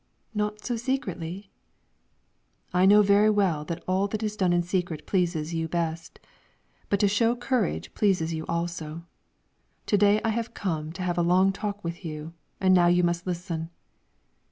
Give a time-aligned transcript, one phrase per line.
[0.33, 1.51] "Not so secretly?"
[2.73, 6.19] "I know very well that all that is done secretly pleases you best;
[6.89, 9.05] but to show courage pleases you also.
[9.85, 13.03] To day I have come to have a long talk with you, and now you
[13.03, 13.69] must listen."